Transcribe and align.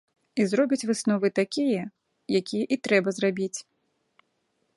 І 0.43 0.45
зробяць 0.53 0.87
высновы 0.91 1.27
такія, 1.39 1.83
якія 2.41 2.65
і 2.77 2.83
трэба 2.89 3.09
зрабіць. 3.19 3.55